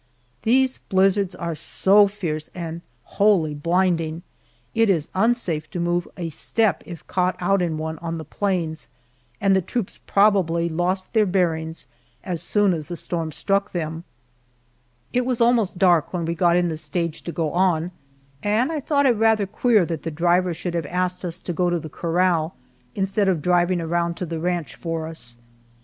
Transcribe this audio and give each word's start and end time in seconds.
These 0.41 0.79
blizzards 0.79 1.35
are 1.35 1.53
so 1.53 2.07
fierce 2.07 2.49
and 2.55 2.81
wholly 3.03 3.53
blinding, 3.53 4.23
it 4.73 4.89
is 4.89 5.09
unsafe 5.13 5.69
to 5.69 5.79
move 5.79 6.07
a 6.17 6.29
step 6.29 6.81
if 6.87 7.05
caught 7.05 7.35
out 7.39 7.61
in 7.61 7.77
one 7.77 7.99
on 7.99 8.17
the 8.17 8.25
plains, 8.25 8.89
and 9.39 9.55
the 9.55 9.61
troops 9.61 9.99
probably 10.07 10.67
lost 10.69 11.13
their 11.13 11.27
bearings 11.27 11.85
as 12.23 12.41
soon 12.41 12.73
as 12.73 12.87
the 12.87 12.95
storm 12.95 13.31
struck 13.31 13.73
them. 13.73 14.03
It 15.13 15.23
was 15.23 15.39
almost 15.39 15.77
dark 15.77 16.13
when 16.13 16.25
we 16.25 16.33
got 16.33 16.55
in 16.55 16.67
the 16.69 16.77
stage 16.77 17.21
to 17.21 17.31
go 17.31 17.51
on, 17.53 17.91
and 18.41 18.71
I 18.71 18.79
thought 18.79 19.05
it 19.05 19.11
rather 19.11 19.45
queer 19.45 19.85
that 19.85 20.01
the 20.01 20.09
driver 20.09 20.51
should 20.55 20.73
have 20.73 20.87
asked 20.87 21.23
us 21.23 21.37
to 21.37 21.53
go 21.53 21.69
to 21.69 21.77
the 21.77 21.89
corral, 21.89 22.55
instead 22.95 23.27
of 23.27 23.37
his 23.37 23.43
driving 23.43 23.79
around 23.79 24.17
to 24.17 24.25
the 24.25 24.39
ranch 24.39 24.73
for 24.73 25.05
us. 25.05 25.37